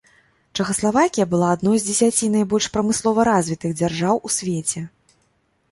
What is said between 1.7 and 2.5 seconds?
з дзесяці